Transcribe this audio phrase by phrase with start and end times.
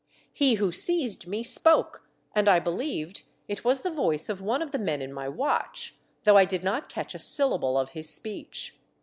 [0.33, 4.71] He who seized me spoke, and I believed it was the voice of one of
[4.71, 5.93] the men in my watch,
[6.23, 8.75] though I did not catch a syllable of his speech.